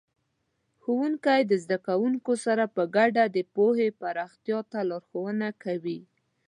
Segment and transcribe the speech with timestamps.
[0.81, 5.99] ښوونکي د زده کوونکو سره په ګډه د پوهې پراختیا ته لارښوونه کوي.